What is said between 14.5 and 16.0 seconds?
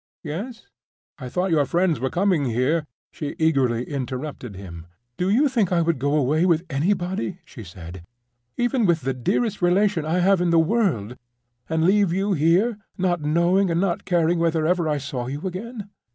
I ever saw you again?